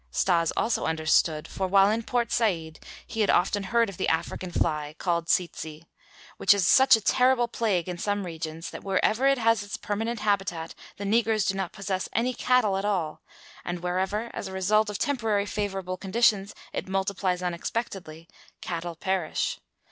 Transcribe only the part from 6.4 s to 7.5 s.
is such a terrible